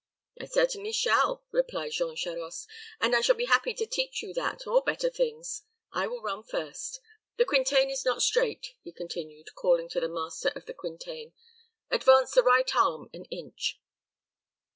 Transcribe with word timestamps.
"I 0.39 0.45
certainly 0.45 0.93
shall," 0.93 1.43
replied 1.51 1.91
Jean 1.91 2.15
Charost, 2.15 2.67
"and 2.99 3.15
I 3.15 3.21
shall 3.21 3.35
be 3.35 3.45
happy 3.45 3.75
to 3.75 3.85
teach 3.85 4.23
you 4.23 4.33
that, 4.33 4.65
or 4.65 4.81
better 4.81 5.11
things. 5.11 5.61
I 5.91 6.07
will 6.07 6.23
run 6.23 6.41
first. 6.41 6.99
The 7.37 7.45
Quintain 7.45 7.87
is 7.91 8.03
not 8.03 8.23
straight," 8.23 8.73
he 8.81 8.91
continued, 8.91 9.53
calling 9.53 9.87
to 9.89 9.99
the 9.99 10.09
master 10.09 10.49
of 10.55 10.65
the 10.65 10.73
Quintain. 10.73 11.33
"Advance 11.91 12.31
the 12.31 12.41
right 12.41 12.75
arm 12.75 13.11
an 13.13 13.25
inch." 13.25 13.79